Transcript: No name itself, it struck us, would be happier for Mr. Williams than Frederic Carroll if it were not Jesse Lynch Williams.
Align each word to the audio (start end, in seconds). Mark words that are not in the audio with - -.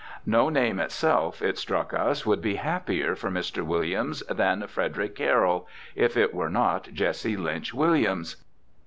No 0.25 0.49
name 0.49 0.79
itself, 0.79 1.43
it 1.43 1.59
struck 1.59 1.93
us, 1.93 2.25
would 2.25 2.41
be 2.41 2.55
happier 2.55 3.13
for 3.15 3.29
Mr. 3.29 3.61
Williams 3.63 4.21
than 4.27 4.65
Frederic 4.65 5.13
Carroll 5.15 5.67
if 5.93 6.17
it 6.17 6.33
were 6.33 6.49
not 6.49 6.89
Jesse 6.91 7.37
Lynch 7.37 7.71
Williams. 7.71 8.37